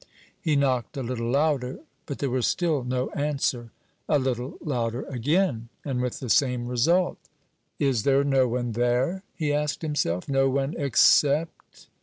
[0.41, 3.69] He knocked a little louder, but there was still no answer.
[4.09, 7.19] A little louder again, and with the same result.
[7.77, 10.27] "Is there no one there?" he asked himself.
[10.27, 11.85] "No one, except